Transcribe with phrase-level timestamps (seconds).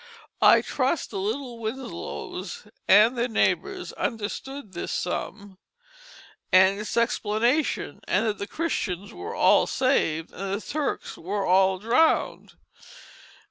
[0.41, 5.59] I trust the little Winslows and their neighbors understood this sum,
[6.51, 11.77] and its explanation, and that the Christians were all saved, and the Turks were all
[11.77, 12.53] drowned.